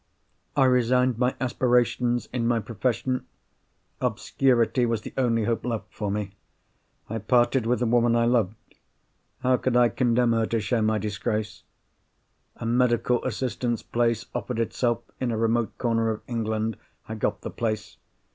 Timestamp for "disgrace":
10.97-11.61